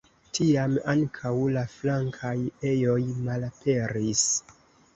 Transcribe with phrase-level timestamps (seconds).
[0.35, 2.33] Tiam ankaŭ la flankaj
[2.73, 4.27] ejoj malaperis.